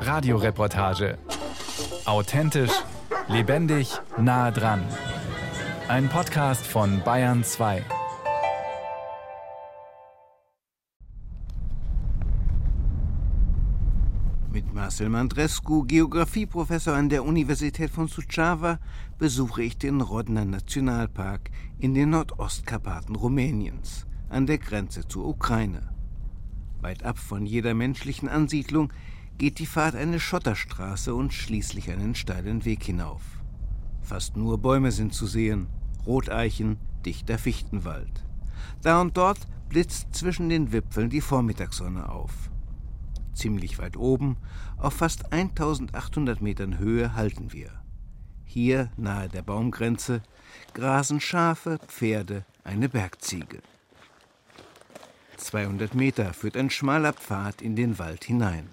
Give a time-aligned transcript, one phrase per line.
[0.00, 1.18] Radioreportage.
[2.06, 2.72] Authentisch,
[3.28, 4.82] lebendig, nah dran.
[5.88, 7.84] Ein Podcast von Bayern 2.
[14.52, 18.78] Mit Marcel Mandrescu, Geografieprofessor an der Universität von Suceava,
[19.18, 25.91] besuche ich den Rodner Nationalpark in den Nordostkarpaten Rumäniens, an der Grenze zur Ukraine.
[26.82, 28.92] Weit ab von jeder menschlichen Ansiedlung
[29.38, 33.22] geht die Fahrt eine Schotterstraße und schließlich einen steilen Weg hinauf.
[34.02, 35.68] Fast nur Bäume sind zu sehen,
[36.06, 38.24] Roteichen, dichter Fichtenwald.
[38.82, 42.50] Da und dort blitzt zwischen den Wipfeln die Vormittagssonne auf.
[43.32, 44.36] Ziemlich weit oben,
[44.76, 47.70] auf fast 1800 Metern Höhe, halten wir.
[48.44, 50.22] Hier, nahe der Baumgrenze,
[50.74, 53.62] grasen Schafe, Pferde, eine Bergziege.
[55.36, 58.68] 200 Meter führt ein schmaler Pfad in den Wald hinein.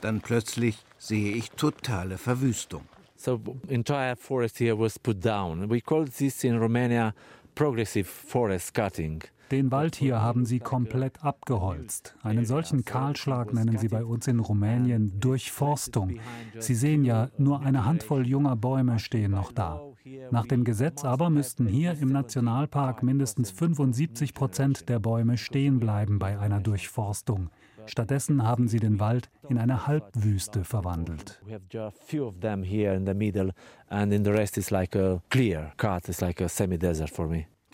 [0.00, 2.82] Dann plötzlich sehe ich totale Verwüstung.
[3.16, 5.70] So entire forest here was put down.
[5.70, 7.12] We call this in Romania
[7.54, 9.22] progressive forest cutting.
[9.50, 12.14] Den Wald hier haben sie komplett abgeholzt.
[12.22, 16.20] Einen solchen Kahlschlag nennen sie bei uns in Rumänien Durchforstung.
[16.58, 19.82] Sie sehen ja, nur eine Handvoll junger Bäume stehen noch da.
[20.30, 26.18] Nach dem Gesetz aber müssten hier im Nationalpark mindestens 75 Prozent der Bäume stehen bleiben
[26.18, 27.50] bei einer Durchforstung.
[27.86, 31.42] Stattdessen haben sie den Wald in eine Halbwüste verwandelt.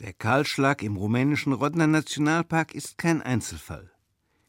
[0.00, 3.90] Der Kahlschlag im rumänischen Rodner Nationalpark ist kein Einzelfall.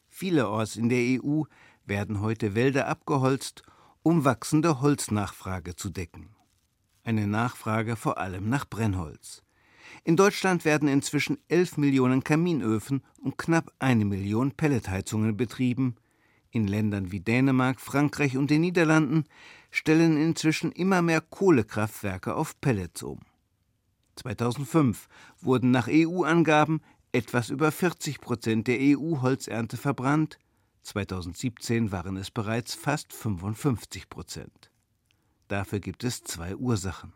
[0.08, 1.42] Vielerorts in der EU
[1.86, 3.62] werden heute Wälder abgeholzt,
[4.02, 6.37] um wachsende Holznachfrage zu decken.
[7.08, 9.42] Eine Nachfrage vor allem nach Brennholz.
[10.04, 15.96] In Deutschland werden inzwischen 11 Millionen Kaminöfen und knapp eine Million Pelletheizungen betrieben.
[16.50, 19.24] In Ländern wie Dänemark, Frankreich und den Niederlanden
[19.70, 23.20] stellen inzwischen immer mehr Kohlekraftwerke auf Pellets um.
[24.16, 25.08] 2005
[25.40, 26.82] wurden nach EU-Angaben
[27.12, 30.38] etwas über 40 Prozent der EU-Holzernte verbrannt,
[30.82, 34.67] 2017 waren es bereits fast 55 Prozent.
[35.48, 37.12] Dafür gibt es zwei Ursachen.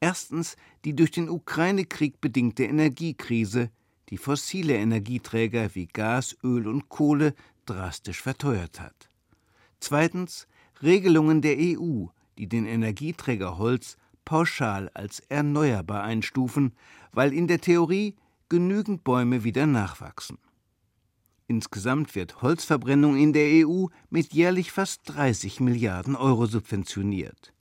[0.00, 3.70] Erstens die durch den Ukraine-Krieg bedingte Energiekrise,
[4.08, 7.34] die fossile Energieträger wie Gas, Öl und Kohle
[7.66, 9.08] drastisch verteuert hat.
[9.80, 10.48] Zweitens
[10.82, 12.06] Regelungen der EU,
[12.38, 16.72] die den Energieträger Holz pauschal als erneuerbar einstufen,
[17.12, 18.14] weil in der Theorie
[18.48, 20.38] genügend Bäume wieder nachwachsen.
[21.50, 27.54] Insgesamt wird Holzverbrennung in der EU mit jährlich fast 30 Milliarden Euro subventioniert.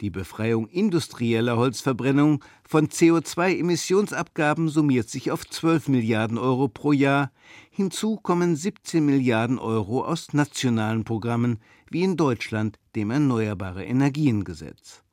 [0.00, 7.30] Die Befreiung industrieller Holzverbrennung von CO2-Emissionsabgaben summiert sich auf 12 Milliarden Euro pro Jahr.
[7.70, 15.04] Hinzu kommen 17 Milliarden Euro aus nationalen Programmen, wie in Deutschland dem Erneuerbare Energiengesetz.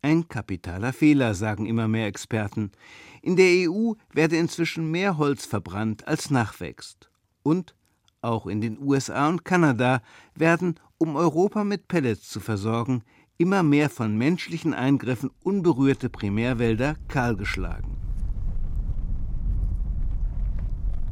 [0.00, 2.72] Ein kapitaler Fehler, sagen immer mehr Experten.
[3.20, 7.10] In der EU werde inzwischen mehr Holz verbrannt, als nachwächst.
[7.48, 7.74] Und
[8.20, 10.02] auch in den USA und Kanada
[10.34, 13.04] werden, um Europa mit Pellets zu versorgen,
[13.38, 17.96] immer mehr von menschlichen Eingriffen unberührte Primärwälder kahlgeschlagen.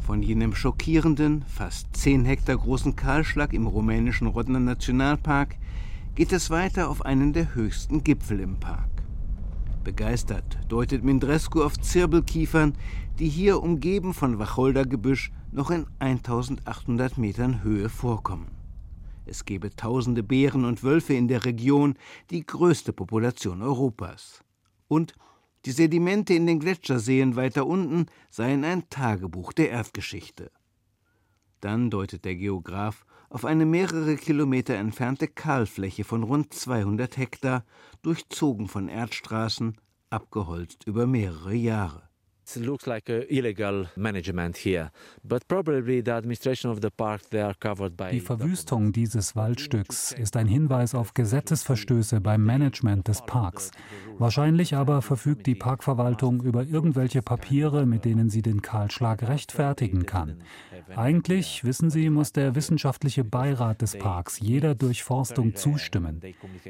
[0.00, 5.56] Von jenem schockierenden, fast zehn Hektar großen Kahlschlag im rumänischen Rodner Nationalpark
[6.16, 8.90] geht es weiter auf einen der höchsten Gipfel im Park.
[9.84, 12.74] Begeistert deutet Mindrescu auf Zirbelkiefern,
[13.18, 18.50] die hier umgeben von Wacholdergebüsch noch in 1800 Metern Höhe vorkommen.
[19.24, 21.94] Es gebe tausende Bären und Wölfe in der Region,
[22.30, 24.44] die größte Population Europas.
[24.86, 25.14] Und
[25.64, 30.52] die Sedimente in den Gletscherseen weiter unten seien ein Tagebuch der Erdgeschichte.
[31.60, 37.64] Dann deutet der Geograf auf eine mehrere Kilometer entfernte Kahlfläche von rund 200 Hektar,
[38.02, 39.76] durchzogen von Erdstraßen,
[40.10, 42.08] abgeholzt über mehrere Jahre.
[42.54, 44.90] It looks like illegal management here,
[45.24, 50.12] but probably the administration of the park they are covered by Die Verwüstung dieses Waldstücks
[50.12, 53.72] ist ein Hinweis auf Gesetzesverstöße beim Management des Parks.
[54.18, 60.38] Wahrscheinlich aber verfügt die Parkverwaltung über irgendwelche Papiere, mit denen sie den Kahlschlag rechtfertigen kann.
[60.94, 66.22] Eigentlich, wissen Sie, muss der wissenschaftliche Beirat des Parks jeder Durchforstung zustimmen.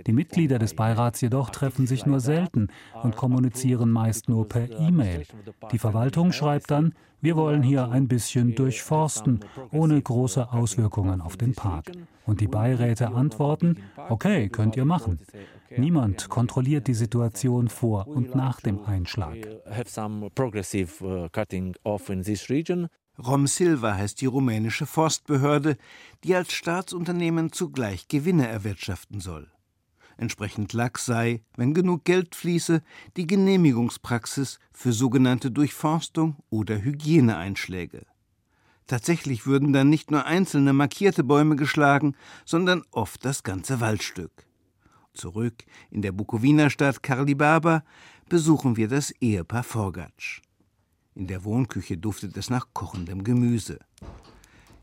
[0.06, 2.68] Die Mitglieder des Beirats jedoch treffen sich nur selten
[3.02, 5.24] und kommunizieren meist nur per E-Mail.
[5.72, 9.40] Die Verwaltung schreibt dann, wir wollen hier ein bisschen durchforsten,
[9.72, 11.90] ohne große Auswirkungen auf den Park.
[12.24, 13.78] Und die Beiräte antworten,
[14.08, 15.20] okay, könnt ihr machen.
[15.76, 19.36] Niemand kontrolliert die Situation vor und nach dem Einschlag.
[23.18, 25.78] Rom Silva heißt die rumänische Forstbehörde,
[26.22, 29.48] die als Staatsunternehmen zugleich Gewinne erwirtschaften soll.
[30.16, 32.82] Entsprechend lax sei, wenn genug Geld fließe,
[33.16, 38.06] die Genehmigungspraxis für sogenannte Durchforstung oder Hygieneeinschläge.
[38.86, 42.14] Tatsächlich würden dann nicht nur einzelne markierte Bäume geschlagen,
[42.44, 44.46] sondern oft das ganze Waldstück.
[45.12, 47.82] Zurück in der Bukowiner Stadt Karlibaba
[48.28, 50.40] besuchen wir das Ehepaar Forgatsch.
[51.14, 53.80] In der Wohnküche duftet es nach kochendem Gemüse.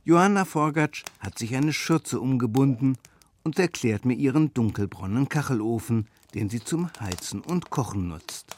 [0.04, 2.98] Johanna Forgatsch hat sich eine Schürze umgebunden
[3.44, 8.56] und erklärt mir ihren dunkelbraunen Kachelofen, den sie zum Heizen und Kochen nutzt.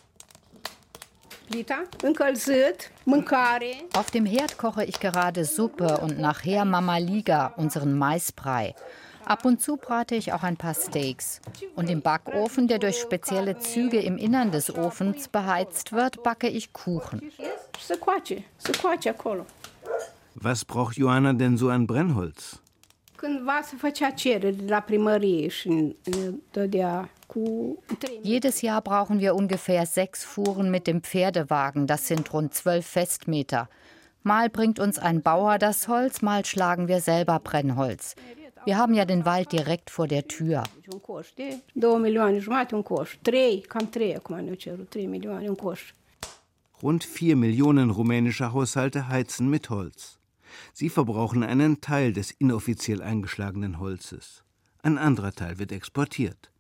[3.94, 8.74] Auf dem Herd koche ich gerade Suppe und nachher Mama Liga, unseren Maisbrei.
[9.26, 11.42] Ab und zu brate ich auch ein paar Steaks.
[11.76, 16.74] Und im Backofen, der durch spezielle Züge im Innern des Ofens beheizt wird, backe ich
[16.74, 17.32] Kuchen.
[20.36, 22.60] Was braucht Johanna denn so an Brennholz?
[28.22, 31.88] Jedes Jahr brauchen wir ungefähr sechs Fuhren mit dem Pferdewagen.
[31.88, 33.70] Das sind rund zwölf Festmeter.
[34.24, 38.16] Mal bringt uns ein Bauer das Holz, mal schlagen wir selber Brennholz.
[38.66, 40.64] Wir haben ja den Wald direkt vor der Tür.
[46.82, 50.18] Rund vier Millionen rumänische Haushalte heizen mit Holz.
[50.74, 54.44] Sie verbrauchen einen Teil des inoffiziell eingeschlagenen Holzes.
[54.84, 56.52] Ein anderer Teil wird exportiert.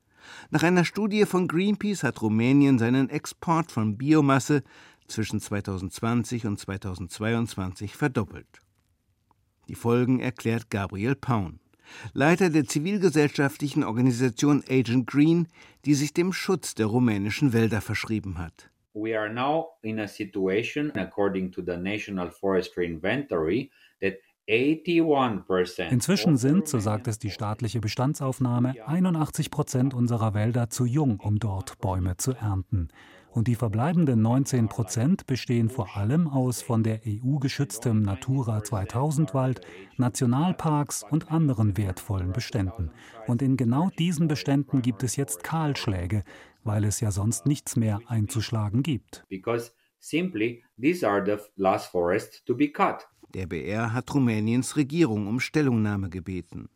[0.49, 4.63] Nach einer Studie von Greenpeace hat Rumänien seinen Export von Biomasse
[5.07, 8.61] zwischen 2020 und 2022 verdoppelt.
[9.67, 11.59] Die Folgen erklärt Gabriel Paun,
[12.13, 15.47] Leiter der zivilgesellschaftlichen Organisation Agent Green,
[15.85, 18.69] die sich dem Schutz der rumänischen Wälder verschrieben hat.
[18.93, 23.69] We are now in a situation, according to the National Forestry Inventory,
[24.47, 31.39] Inzwischen sind, so sagt es die staatliche Bestandsaufnahme, 81 Prozent unserer Wälder zu jung, um
[31.39, 32.89] dort Bäume zu ernten.
[33.35, 39.33] Und die verbleibenden 19 Prozent bestehen vor allem aus von der EU geschütztem Natura 2000
[39.33, 39.59] Wald,
[39.97, 42.91] Nationalparks und anderen wertvollen Beständen.
[43.27, 46.23] Und in genau diesen Beständen gibt es jetzt Kahlschläge,
[46.63, 49.25] weil es ja sonst nichts mehr einzuschlagen gibt.
[49.27, 53.05] Because simply these are the last forests to be cut.
[53.35, 56.69] Der BR hat Rumäniens Regierung um Stellungnahme gebeten.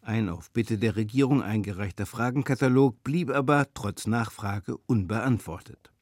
[0.00, 5.92] Ein auf Bitte der Regierung eingereichter Fragenkatalog blieb aber trotz Nachfrage unbeantwortet.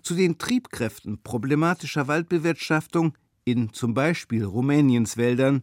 [0.00, 3.12] Zu den Triebkräften problematischer Waldbewirtschaftung
[3.44, 5.62] in zum Beispiel Rumäniens Wäldern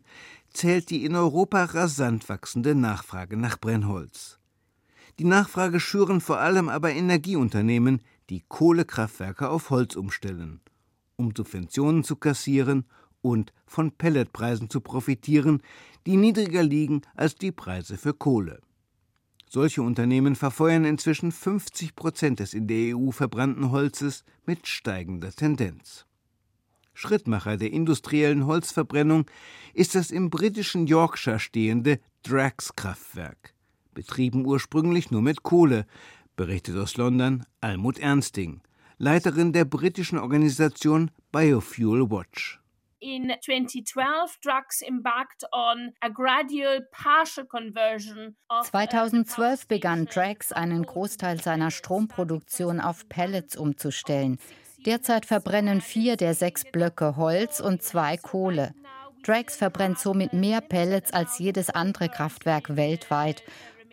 [0.53, 4.37] zählt die in Europa rasant wachsende Nachfrage nach Brennholz.
[5.17, 10.61] Die Nachfrage schüren vor allem aber Energieunternehmen, die Kohlekraftwerke auf Holz umstellen,
[11.15, 12.85] um Subventionen zu kassieren
[13.21, 15.61] und von Pelletpreisen zu profitieren,
[16.05, 18.61] die niedriger liegen als die Preise für Kohle.
[19.47, 26.05] Solche Unternehmen verfeuern inzwischen 50 Prozent des in der EU verbrannten Holzes mit steigender Tendenz.
[26.93, 29.25] Schrittmacher der industriellen Holzverbrennung
[29.73, 33.55] ist das im britischen Yorkshire stehende Drax-Kraftwerk,
[33.93, 35.85] betrieben ursprünglich nur mit Kohle,
[36.35, 38.61] berichtet aus London Almut Ernsting,
[38.97, 42.58] Leiterin der britischen Organisation Biofuel Watch
[42.99, 51.71] in 2012 drugs embarked on a gradual partial conversion 2012 begann Drax einen Großteil seiner
[51.71, 54.37] Stromproduktion auf Pellets umzustellen.
[54.85, 58.73] Derzeit verbrennen vier der sechs Blöcke Holz und zwei Kohle.
[59.23, 63.43] Drax verbrennt somit mehr Pellets als jedes andere Kraftwerk weltweit,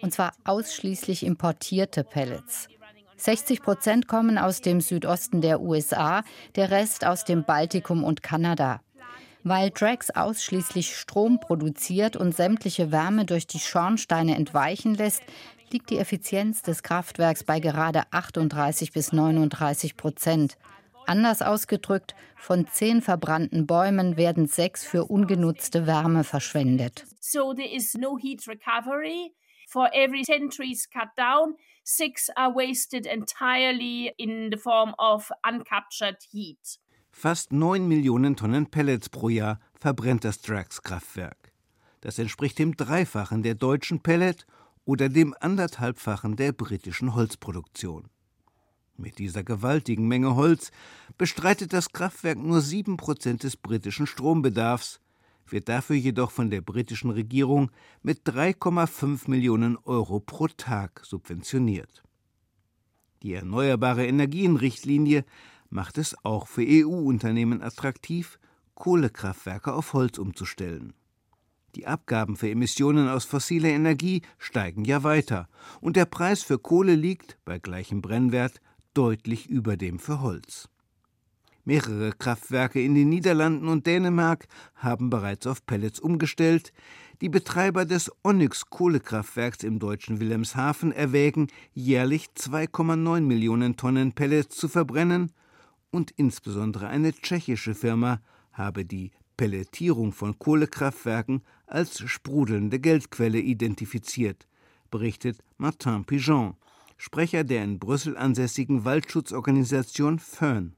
[0.00, 2.68] und zwar ausschließlich importierte Pellets.
[3.16, 6.22] 60 Prozent kommen aus dem Südosten der USA,
[6.54, 8.80] der Rest aus dem Baltikum und Kanada.
[9.48, 15.22] Weil Drax ausschließlich Strom produziert und sämtliche Wärme durch die Schornsteine entweichen lässt,
[15.70, 20.58] liegt die Effizienz des Kraftwerks bei gerade 38 bis 39 Prozent.
[21.06, 27.04] Anders ausgedrückt, von zehn verbrannten Bäumen werden sechs für ungenutzte Wärme verschwendet.
[27.20, 29.32] So there is no heat recovery.
[29.68, 36.16] For every 10 trees cut down, six are wasted entirely in the form of uncaptured
[36.32, 36.80] heat.
[37.18, 41.50] Fast 9 Millionen Tonnen Pellets pro Jahr verbrennt das Drax-Kraftwerk.
[42.02, 44.46] Das entspricht dem Dreifachen der deutschen Pellet
[44.84, 48.10] oder dem anderthalbfachen der britischen Holzproduktion.
[48.98, 50.70] Mit dieser gewaltigen Menge Holz
[51.16, 55.00] bestreitet das Kraftwerk nur 7% des britischen Strombedarfs,
[55.48, 57.70] wird dafür jedoch von der britischen Regierung
[58.02, 62.02] mit 3,5 Millionen Euro pro Tag subventioniert.
[63.22, 65.24] Die Erneuerbare Energienrichtlinie
[65.70, 68.38] macht es auch für EU-Unternehmen attraktiv,
[68.74, 70.92] Kohlekraftwerke auf Holz umzustellen.
[71.74, 75.48] Die Abgaben für Emissionen aus fossiler Energie steigen ja weiter,
[75.80, 78.60] und der Preis für Kohle liegt bei gleichem Brennwert
[78.94, 80.68] deutlich über dem für Holz.
[81.66, 84.46] Mehrere Kraftwerke in den Niederlanden und Dänemark
[84.76, 86.72] haben bereits auf Pellets umgestellt.
[87.20, 94.68] Die Betreiber des Onyx Kohlekraftwerks im deutschen Wilhelmshaven erwägen, jährlich 2,9 Millionen Tonnen Pellets zu
[94.68, 95.32] verbrennen,
[95.90, 98.20] und insbesondere eine tschechische Firma
[98.52, 104.46] habe die Pelletierung von Kohlekraftwerken als sprudelnde Geldquelle identifiziert,
[104.90, 106.54] berichtet Martin Pigeon,
[106.96, 110.74] Sprecher der in Brüssel ansässigen Waldschutzorganisation Föhn.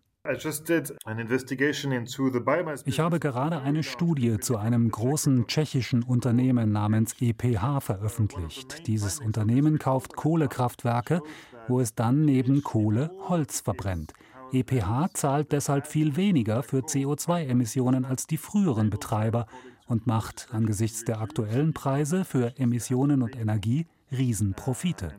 [2.85, 8.87] Ich habe gerade eine Studie zu einem großen tschechischen Unternehmen namens EPH veröffentlicht.
[8.87, 11.23] Dieses Unternehmen kauft Kohlekraftwerke,
[11.67, 14.13] wo es dann neben Kohle Holz verbrennt.
[14.53, 19.47] EPH zahlt deshalb viel weniger für CO2-Emissionen als die früheren Betreiber
[19.87, 25.13] und macht angesichts der aktuellen Preise für Emissionen und Energie Riesenprofite.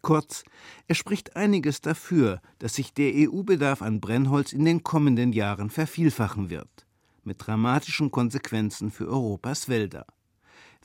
[0.00, 0.44] Kurz,
[0.86, 6.50] es spricht einiges dafür, dass sich der EU-Bedarf an Brennholz in den kommenden Jahren vervielfachen
[6.50, 6.86] wird,
[7.24, 10.06] mit dramatischen Konsequenzen für Europas Wälder.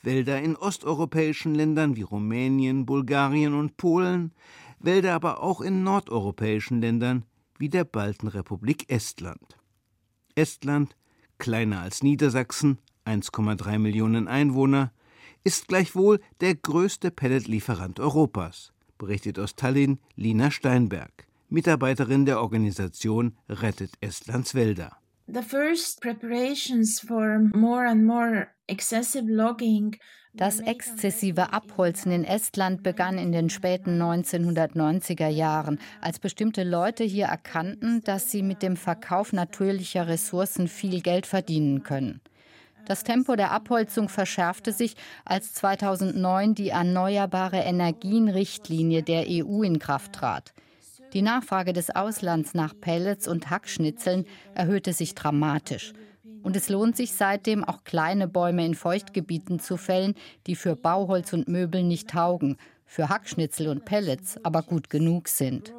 [0.02, 4.32] Wälder in osteuropäischen Ländern wie Rumänien, Bulgarien und Polen,
[4.80, 7.24] Wälder aber auch in nordeuropäischen Ländern
[7.58, 9.58] wie der Baltenrepublik Estland.
[10.34, 10.96] Estland,
[11.38, 14.92] kleiner als Niedersachsen, 1,3 Millionen Einwohner,
[15.44, 23.92] ist gleichwohl der größte Pelletlieferant Europas, berichtet aus Tallinn Lina Steinberg, Mitarbeiterin der Organisation Rettet
[24.00, 24.96] Estlands Wälder.
[25.26, 29.96] The first preparations for more and more excessive logging
[30.32, 37.26] das exzessive Abholzen in Estland begann in den späten 1990er Jahren, als bestimmte Leute hier
[37.26, 42.20] erkannten, dass sie mit dem Verkauf natürlicher Ressourcen viel Geld verdienen können.
[42.86, 50.12] Das Tempo der Abholzung verschärfte sich, als 2009 die Erneuerbare Energien-Richtlinie der EU in Kraft
[50.14, 50.52] trat.
[51.12, 55.92] Die Nachfrage des Auslands nach Pellets und Hackschnitzeln erhöhte sich dramatisch.
[56.42, 60.14] Und es lohnt sich seitdem auch kleine Bäume in Feuchtgebieten zu fällen,
[60.46, 62.56] die für Bauholz und Möbel nicht taugen,
[62.86, 65.72] für Hackschnitzel und Pellets aber gut genug sind.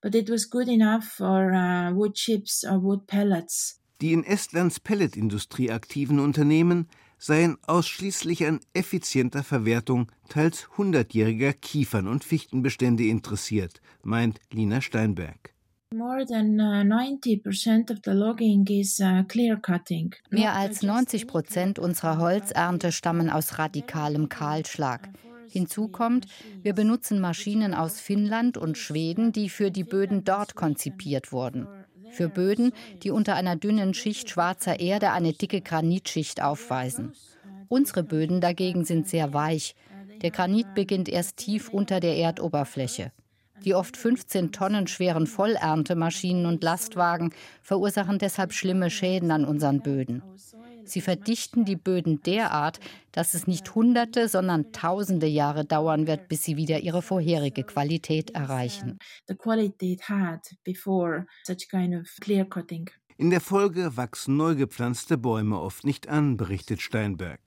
[0.00, 3.80] But it was good enough for uh, wood chips or wood pellets.
[4.00, 6.88] Die in Estlands Pelletindustrie aktiven Unternehmen
[7.18, 15.52] seien ausschließlich an effizienter Verwertung teils hundertjähriger Kiefern- und Fichtenbestände interessiert, meint Lina Steinberg.
[15.90, 16.24] Uh, uh,
[20.30, 25.08] Mehr als 90 Prozent unserer Holzernte stammen aus radikalem Kahlschlag.
[25.48, 26.26] Hinzu kommt,
[26.60, 31.66] wir benutzen Maschinen aus Finnland und Schweden, die für die Böden dort konzipiert wurden.
[32.10, 37.12] Für Böden, die unter einer dünnen Schicht schwarzer Erde eine dicke Granitschicht aufweisen.
[37.68, 39.74] Unsere Böden dagegen sind sehr weich.
[40.20, 43.10] Der Granit beginnt erst tief unter der Erdoberfläche.
[43.64, 50.22] Die oft 15 Tonnen schweren Vollerntemaschinen und Lastwagen verursachen deshalb schlimme Schäden an unseren Böden.
[50.84, 52.80] Sie verdichten die Böden derart,
[53.12, 58.30] dass es nicht Hunderte, sondern Tausende Jahre dauern wird, bis sie wieder ihre vorherige Qualität
[58.30, 58.98] erreichen.
[63.16, 67.40] In der Folge wachsen neu gepflanzte Bäume oft nicht an, berichtet Steinberg.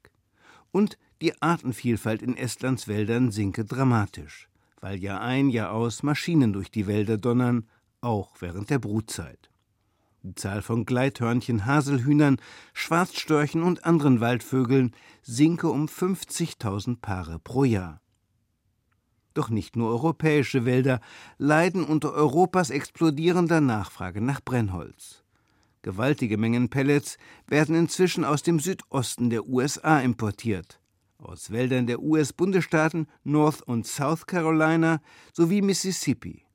[0.72, 4.51] Und die Artenvielfalt in Estlands Wäldern sinke dramatisch
[4.82, 7.68] weil Jahr ein, Jahr aus Maschinen durch die Wälder donnern,
[8.02, 9.50] auch während der Brutzeit.
[10.24, 12.38] Die Zahl von Gleithörnchen, Haselhühnern,
[12.74, 18.02] Schwarzstörchen und anderen Waldvögeln sinke um 50.000 Paare pro Jahr.
[19.34, 21.00] Doch nicht nur europäische Wälder
[21.38, 25.24] leiden unter Europas explodierender Nachfrage nach Brennholz.
[25.84, 30.81] Gewaltige Mengen Pellets werden inzwischen aus dem Südosten der USA importiert
[31.22, 35.02] aus Wäldern der US-Bundesstaaten North und South Carolina
[35.34, 36.46] sowie Mississippi.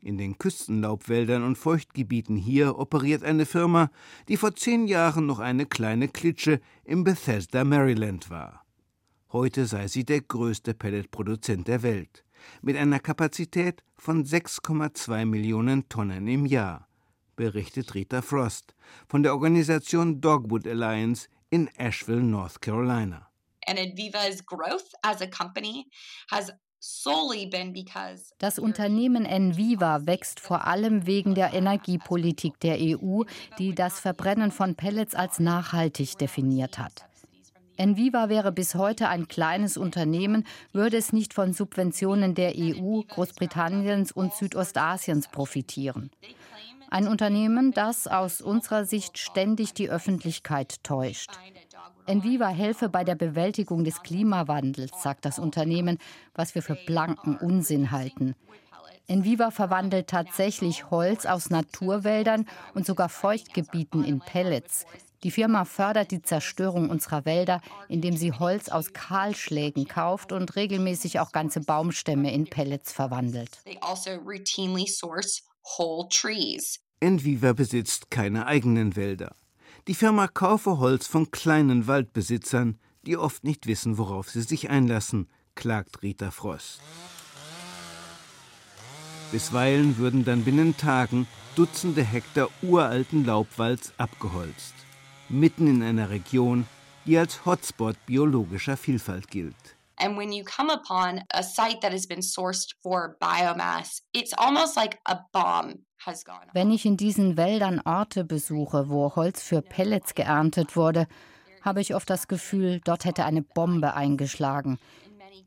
[0.00, 3.90] In den Küstenlaubwäldern und Feuchtgebieten hier operiert eine Firma,
[4.28, 8.66] die vor zehn Jahren noch eine kleine Klitsche im Bethesda, Maryland war.
[9.32, 12.22] Heute sei sie der größte Pelletproduzent der Welt,
[12.60, 16.86] mit einer Kapazität von 6,2 Millionen Tonnen im Jahr,
[17.34, 18.74] berichtet Rita Frost
[19.08, 23.30] von der Organisation Dogwood Alliance in Asheville, North Carolina.
[23.66, 25.86] And Enviva's growth as a company
[26.30, 26.52] has
[28.38, 33.22] das Unternehmen Enviva wächst vor allem wegen der Energiepolitik der EU,
[33.58, 37.06] die das Verbrennen von Pellets als nachhaltig definiert hat.
[37.78, 44.12] Enviva wäre bis heute ein kleines Unternehmen, würde es nicht von Subventionen der EU, Großbritanniens
[44.12, 46.10] und Südostasiens profitieren.
[46.90, 51.30] Ein Unternehmen, das aus unserer Sicht ständig die Öffentlichkeit täuscht.
[52.06, 55.98] Enviva helfe bei der Bewältigung des Klimawandels, sagt das Unternehmen,
[56.34, 58.34] was wir für blanken Unsinn halten.
[59.06, 64.86] Enviva verwandelt tatsächlich Holz aus Naturwäldern und sogar Feuchtgebieten in Pellets.
[65.22, 71.20] Die Firma fördert die Zerstörung unserer Wälder, indem sie Holz aus Kahlschlägen kauft und regelmäßig
[71.20, 73.50] auch ganze Baumstämme in Pellets verwandelt.
[73.80, 74.10] Also
[77.00, 79.34] Enviva besitzt keine eigenen Wälder.
[79.86, 85.28] Die Firma kaufe Holz von kleinen Waldbesitzern, die oft nicht wissen, worauf sie sich einlassen,
[85.54, 86.80] klagt Rita Frost.
[89.30, 94.74] Bisweilen würden dann binnen Tagen Dutzende Hektar uralten Laubwalds abgeholzt,
[95.28, 96.66] mitten in einer Region,
[97.04, 99.76] die als Hotspot biologischer Vielfalt gilt.
[99.98, 104.76] And when you come upon a site that has been sourced for biomass, it's almost
[104.76, 105.84] like a bomb
[106.52, 111.06] wenn ich in diesen Wäldern Orte besuche, wo Holz für Pellets geerntet wurde,
[111.62, 114.78] habe ich oft das Gefühl, dort hätte eine Bombe eingeschlagen.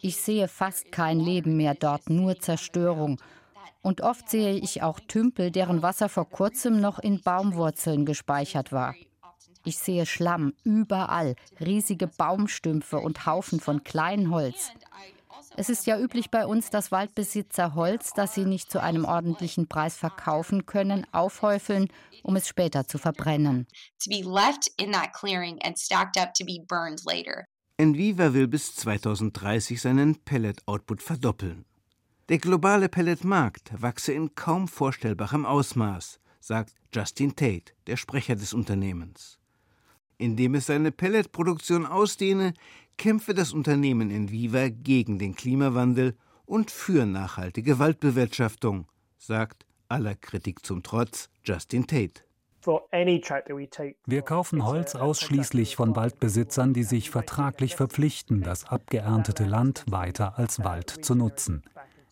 [0.02, 3.22] Ich sehe fast kein Leben mehr dort, nur Zerstörung.
[3.82, 8.96] Und oft sehe ich auch Tümpel, deren Wasser vor kurzem noch in Baumwurzeln gespeichert war.
[9.64, 14.72] Ich sehe Schlamm überall, riesige Baumstümpfe und Haufen von Kleinholz.
[15.60, 19.68] Es ist ja üblich bei uns, dass Waldbesitzer Holz, das sie nicht zu einem ordentlichen
[19.68, 21.88] Preis verkaufen können, aufhäufeln,
[22.22, 23.66] um es später zu verbrennen.
[27.78, 31.66] Enviva will bis 2030 seinen Pellet-Output verdoppeln.
[32.30, 39.40] Der globale Pelletmarkt wachse in kaum vorstellbarem Ausmaß, sagt Justin Tate, der Sprecher des Unternehmens.
[40.18, 42.54] Indem es seine Pelletproduktion ausdehne,
[42.98, 50.82] kämpfe das Unternehmen Enviva gegen den Klimawandel und für nachhaltige Waldbewirtschaftung, sagt aller Kritik zum
[50.82, 52.24] Trotz Justin Tate.
[54.06, 60.64] Wir kaufen Holz ausschließlich von Waldbesitzern, die sich vertraglich verpflichten, das abgeerntete Land weiter als
[60.64, 61.64] Wald zu nutzen.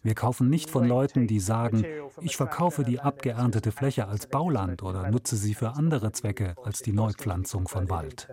[0.06, 1.84] Wir kaufen nicht von Leuten, die sagen,
[2.22, 6.94] ich verkaufe die abgeerntete Fläche als Bauland oder nutze sie für andere Zwecke als die
[6.94, 8.30] Neupflanzung von Wald.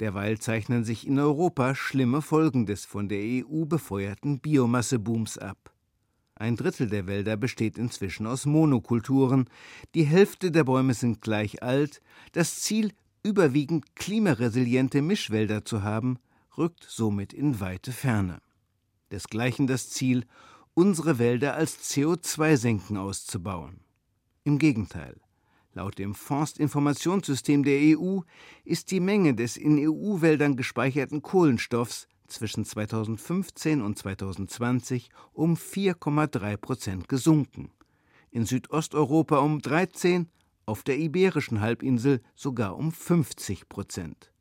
[0.00, 5.72] Derweil zeichnen sich in Europa schlimme Folgen des von der EU befeuerten Biomassebooms ab.
[6.34, 9.48] Ein Drittel der Wälder besteht inzwischen aus Monokulturen,
[9.94, 12.02] die Hälfte der Bäume sind gleich alt,
[12.32, 16.18] das Ziel, überwiegend klimaresiliente Mischwälder zu haben,
[16.58, 18.42] rückt somit in weite Ferne
[19.10, 20.24] desgleichen das Ziel,
[20.74, 23.80] unsere Wälder als CO2-Senken auszubauen.
[24.44, 25.20] Im Gegenteil,
[25.72, 28.20] laut dem Forstinformationssystem der EU
[28.64, 37.08] ist die Menge des in EU-Wäldern gespeicherten Kohlenstoffs zwischen 2015 und 2020 um 4,3 Prozent
[37.08, 37.70] gesunken,
[38.30, 40.28] in Südosteuropa um 13,
[40.66, 44.32] auf der Iberischen Halbinsel sogar um 50 Prozent.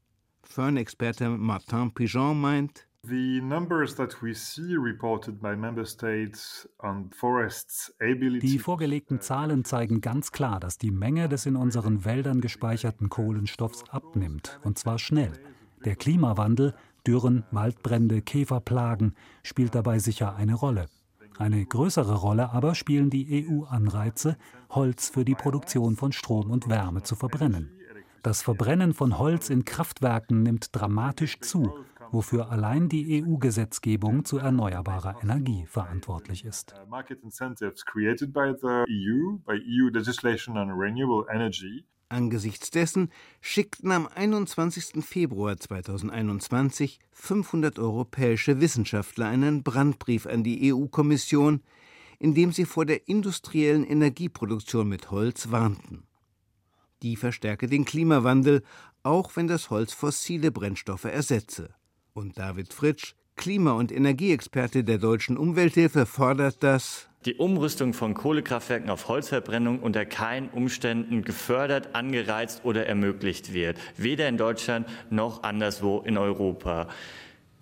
[0.44, 2.88] Fern-Experte Martin Pigeon meint,
[8.40, 13.84] die vorgelegten Zahlen zeigen ganz klar, dass die Menge des in unseren Wäldern gespeicherten Kohlenstoffs
[13.90, 15.34] abnimmt, und zwar schnell.
[15.84, 16.74] Der Klimawandel,
[17.06, 20.88] Dürren, Waldbrände, Käferplagen spielt dabei sicher eine Rolle.
[21.38, 24.38] Eine größere Rolle aber spielen die EU-Anreize,
[24.70, 27.72] Holz für die Produktion von Strom und Wärme zu verbrennen.
[28.24, 31.76] Das Verbrennen von Holz in Kraftwerken nimmt dramatisch zu
[32.12, 36.74] wofür allein die EU-Gesetzgebung zu erneuerbarer Energie verantwortlich ist.
[36.74, 36.78] Uh,
[39.54, 39.60] e
[42.08, 43.10] Angesichts dessen
[43.42, 45.04] schickten am 21.
[45.04, 51.64] Februar 2021 500 europäische Wissenschaftler einen Brandbrief an die EU-Kommission,
[52.20, 56.08] in dem sie vor der industriellen Energieproduktion mit Holz warnten.
[57.02, 58.64] Die verstärke den Klimawandel,
[59.04, 61.74] auch wenn das Holz fossile Brennstoffe ersetze.
[62.16, 68.90] Und David Fritsch, Klima- und Energieexperte der Deutschen Umwelthilfe, fordert das die Umrüstung von Kohlekraftwerken
[68.90, 76.04] auf Holzverbrennung unter keinen Umständen gefördert, angereizt oder ermöglicht wird, weder in Deutschland noch anderswo
[76.06, 76.88] in Europa.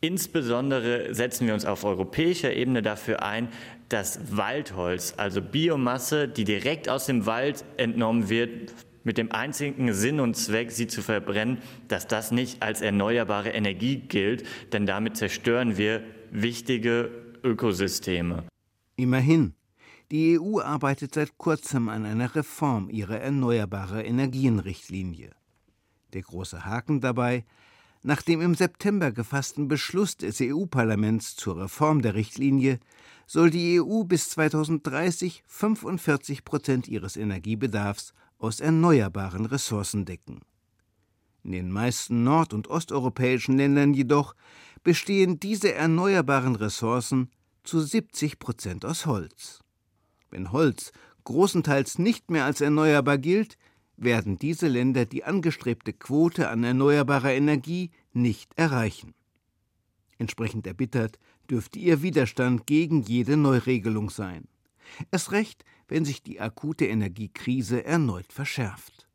[0.02, 3.48] Insbesondere setzen wir uns auf europäischer Ebene dafür ein,
[3.90, 10.20] dass Waldholz, also Biomasse, die direkt aus dem Wald entnommen wird, mit dem einzigen Sinn
[10.20, 15.78] und Zweck, sie zu verbrennen, dass das nicht als erneuerbare Energie gilt, denn damit zerstören
[15.78, 17.12] wir wichtige
[17.44, 18.44] Ökosysteme.
[18.96, 19.54] Immerhin,
[20.12, 25.32] die EU arbeitet seit kurzem an einer Reform ihrer erneuerbare Energienrichtlinie.
[26.14, 27.44] Der große Haken dabei,
[28.06, 32.82] Nach dem im September gefassten Beschluss des EU-Parlaments zur Reform der Richtlinie
[33.28, 38.14] soll die EU bis 2030 45 Prozent ihres Energiebedarfs
[38.44, 40.42] aus erneuerbaren Ressourcen decken.
[41.44, 44.36] In den meisten nord- und osteuropäischen Ländern jedoch
[44.84, 47.30] bestehen diese erneuerbaren Ressourcen
[47.64, 49.62] zu 70 Prozent aus Holz.
[50.30, 50.92] Wenn Holz
[51.24, 53.58] großenteils nicht mehr als erneuerbar gilt,
[53.96, 59.14] werden diese Länder die angestrebte Quote an erneuerbarer Energie nicht erreichen.
[60.18, 61.18] Entsprechend erbittert
[61.50, 64.50] dürfte ihr Widerstand gegen jede Neuregelung sein.
[65.12, 69.08] Es recht, wenn sich die akute Energiekrise erneut verschärft.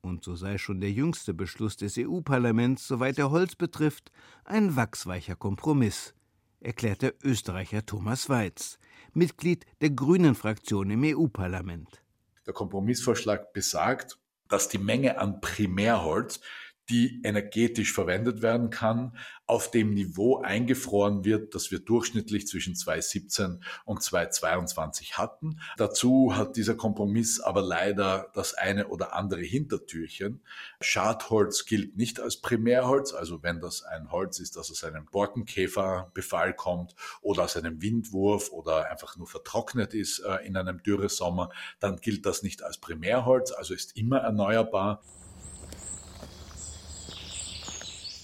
[0.00, 4.12] Und so sei schon der jüngste Beschluss des EU-Parlaments, soweit er Holz betrifft,
[4.44, 6.14] ein wachsweicher Kompromiss,
[6.60, 8.78] erklärt der Österreicher Thomas Weiz,
[9.12, 12.02] Mitglied der Grünen-Fraktion im EU-Parlament.
[12.46, 14.18] Der Kompromissvorschlag besagt,
[14.48, 16.40] dass die Menge an Primärholz
[16.88, 23.62] die energetisch verwendet werden kann, auf dem Niveau eingefroren wird, das wir durchschnittlich zwischen 2017
[23.84, 25.60] und 2022 hatten.
[25.76, 30.40] Dazu hat dieser Kompromiss aber leider das eine oder andere Hintertürchen.
[30.80, 36.54] Schadholz gilt nicht als Primärholz, also wenn das ein Holz ist, das aus einem Borkenkäferbefall
[36.54, 41.96] kommt oder aus einem Windwurf oder einfach nur vertrocknet ist äh, in einem Dürresommer, dann
[41.96, 45.02] gilt das nicht als Primärholz, also ist immer erneuerbar.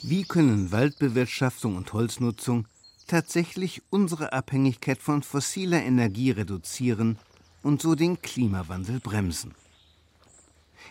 [0.05, 2.67] Wie können Waldbewirtschaftung und Holznutzung
[3.07, 7.19] tatsächlich unsere Abhängigkeit von fossiler Energie reduzieren
[7.63, 9.55] und so den Klimawandel bremsen?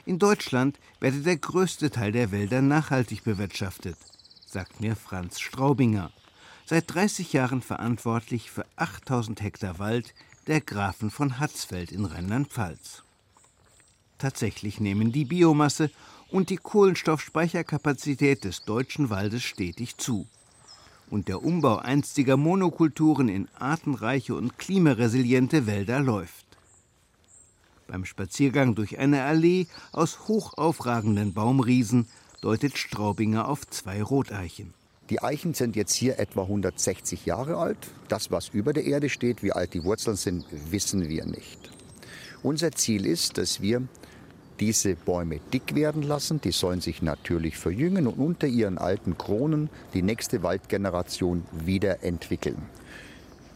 [0.06, 3.98] In Deutschland werde der größte Teil der Wälder nachhaltig bewirtschaftet,
[4.46, 6.10] sagt mir Franz Straubinger,
[6.66, 10.14] seit 30 Jahren verantwortlich für 8000 Hektar Wald
[10.48, 13.04] der Grafen von Hatzfeld in Rheinland-Pfalz.
[14.18, 15.92] Tatsächlich nehmen die Biomasse
[16.32, 20.26] und die Kohlenstoffspeicherkapazität des deutschen Waldes stetig zu.
[21.10, 26.46] Und der Umbau einstiger Monokulturen in artenreiche und klimaresiliente Wälder läuft.
[27.88, 32.08] Beim Spaziergang durch eine Allee aus hochaufragenden Baumriesen
[32.40, 34.74] deutet Straubinger auf zwei Roteichen.
[35.10, 37.90] Die Eichen sind jetzt hier etwa 160 Jahre alt.
[38.08, 41.70] Das, was über der Erde steht, wie alt die Wurzeln sind, wissen wir nicht.
[42.44, 43.86] Unser Ziel ist, dass wir
[44.62, 46.40] diese Bäume dick werden lassen.
[46.40, 52.62] Die sollen sich natürlich verjüngen und unter ihren alten Kronen die nächste Waldgeneration wieder entwickeln.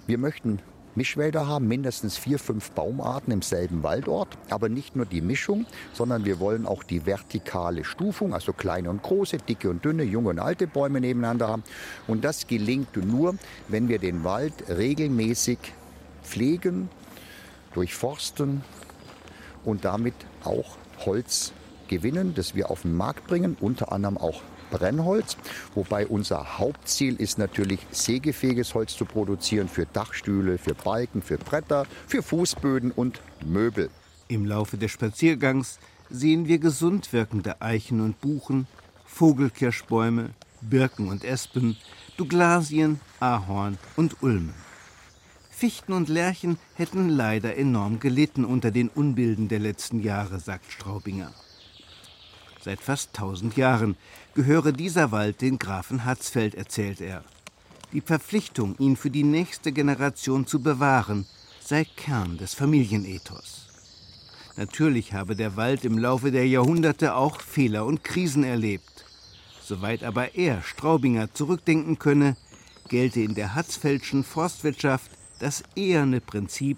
[0.07, 0.59] Wir möchten
[0.95, 4.29] Mischwälder haben, mindestens vier, fünf Baumarten im selben Waldort.
[4.49, 9.03] Aber nicht nur die Mischung, sondern wir wollen auch die vertikale Stufung, also kleine und
[9.03, 11.63] große, dicke und dünne, junge und alte Bäume nebeneinander haben.
[12.07, 13.35] Und das gelingt nur,
[13.67, 15.59] wenn wir den Wald regelmäßig
[16.23, 16.89] pflegen,
[17.73, 18.63] durchforsten
[19.65, 21.53] und damit auch Holz
[21.87, 25.37] gewinnen, das wir auf den Markt bringen, unter anderem auch Brennholz,
[25.73, 31.85] wobei unser Hauptziel ist natürlich sägefähiges Holz zu produzieren für Dachstühle, für Balken, für Bretter,
[32.07, 33.89] für Fußböden und Möbel.
[34.27, 35.79] Im Laufe des Spaziergangs
[36.09, 38.67] sehen wir gesund wirkende Eichen und Buchen,
[39.05, 40.31] Vogelkirschbäume,
[40.61, 41.77] Birken und Espen,
[42.17, 44.53] Douglasien, Ahorn und Ulmen.
[45.55, 51.31] Fichten und Lärchen hätten leider enorm gelitten unter den Unbilden der letzten Jahre, sagt Straubinger.
[52.59, 53.95] Seit fast tausend Jahren
[54.33, 57.23] gehöre dieser Wald den Grafen Hatzfeld, erzählt er.
[57.93, 61.25] Die Verpflichtung, ihn für die nächste Generation zu bewahren,
[61.61, 63.69] sei Kern des Familienethos.
[64.57, 69.05] Natürlich habe der Wald im Laufe der Jahrhunderte auch Fehler und Krisen erlebt.
[69.63, 72.35] Soweit aber er, Straubinger, zurückdenken könne,
[72.89, 76.77] gelte in der Hatzfeldschen Forstwirtschaft das eherne Prinzip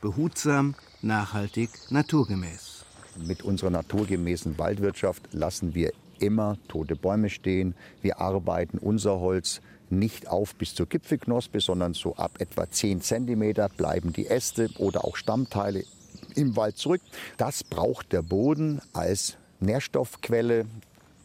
[0.00, 2.84] behutsam, nachhaltig, naturgemäß.
[3.16, 7.74] Mit unserer naturgemäßen Waldwirtschaft lassen wir immer tote Bäume stehen.
[8.02, 13.54] Wir arbeiten unser Holz nicht auf bis zur Gipfelknospe, sondern so ab etwa 10 cm
[13.76, 15.84] bleiben die Äste oder auch Stammteile
[16.34, 17.02] im Wald zurück.
[17.36, 20.66] Das braucht der Boden als Nährstoffquelle,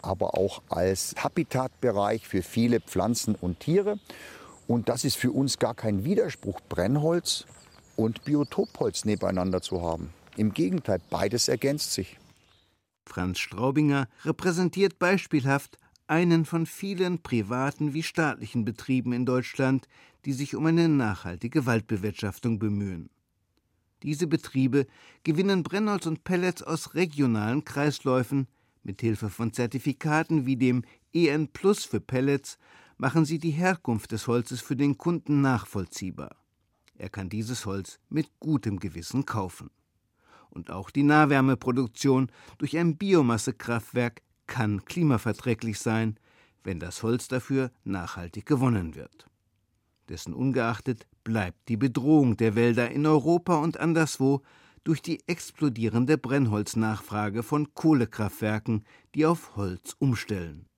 [0.02, 4.00] aber auch als Habitatbereich für viele Pflanzen und Tiere.
[4.70, 7.48] Und das ist für uns gar kein Widerspruch, Brennholz
[7.96, 10.14] und Biotopholz nebeneinander zu haben.
[10.38, 12.20] Im Gegenteil, beides ergänzt sich.
[13.08, 19.88] Franz Straubinger repräsentiert beispielhaft einen von vielen privaten wie staatlichen Betrieben in Deutschland,
[20.26, 23.10] die sich um eine nachhaltige Waldbewirtschaftung bemühen.
[24.04, 24.86] Diese Betriebe
[25.24, 28.48] gewinnen Brennholz und Pellets aus regionalen Kreisläufen
[28.84, 32.60] mit Hilfe von Zertifikaten wie dem EN Plus für Pellets
[33.00, 36.36] machen sie die Herkunft des Holzes für den Kunden nachvollziehbar.
[36.96, 39.72] Er kann dieses Holz mit gutem Gewissen kaufen.
[40.50, 46.20] Und auch die Nahwärmeproduktion durch ein Biomassekraftwerk kann klimaverträglich sein,
[46.64, 49.28] wenn das Holz dafür nachhaltig gewonnen wird.
[50.10, 54.42] Dessen ungeachtet bleibt die Bedrohung der Wälder in Europa und anderswo
[54.84, 58.84] durch die explodierende Brennholznachfrage von Kohlekraftwerken,
[59.16, 60.69] die auf Holz umstellen.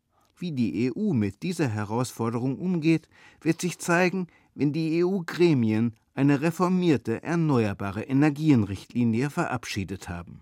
[0.41, 3.07] Wie die EU mit dieser Herausforderung umgeht,
[3.41, 4.25] wird sich zeigen,
[4.55, 10.41] wenn die EU-Gremien eine reformierte erneuerbare Energienrichtlinie verabschiedet haben.